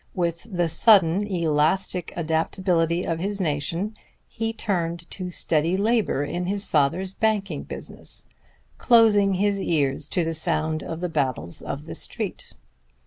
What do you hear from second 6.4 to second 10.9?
his father's banking business, closing his ears to the sound